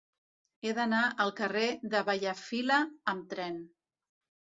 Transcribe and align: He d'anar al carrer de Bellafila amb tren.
He 0.67 0.71
d'anar 0.77 1.01
al 1.25 1.33
carrer 1.39 1.65
de 1.91 2.01
Bellafila 2.07 2.79
amb 3.13 3.29
tren. 3.35 3.61